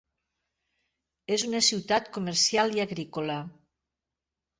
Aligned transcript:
És 1.35 1.43
una 1.47 1.61
ciutat 1.67 2.09
comercial 2.15 2.73
i 2.79 2.83
agrícola. 2.87 3.37